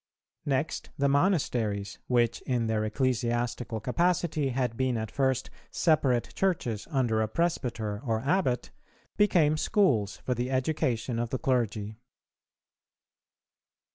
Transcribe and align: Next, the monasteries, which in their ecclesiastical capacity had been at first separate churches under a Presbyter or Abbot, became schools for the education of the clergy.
Next, 0.47 0.89
the 0.97 1.07
monasteries, 1.07 1.99
which 2.07 2.41
in 2.47 2.65
their 2.65 2.83
ecclesiastical 2.83 3.79
capacity 3.79 4.49
had 4.49 4.75
been 4.75 4.97
at 4.97 5.11
first 5.11 5.51
separate 5.69 6.33
churches 6.33 6.87
under 6.89 7.21
a 7.21 7.27
Presbyter 7.27 8.01
or 8.03 8.19
Abbot, 8.21 8.71
became 9.15 9.57
schools 9.57 10.17
for 10.17 10.33
the 10.33 10.49
education 10.49 11.19
of 11.19 11.29
the 11.29 11.37
clergy. 11.37 11.99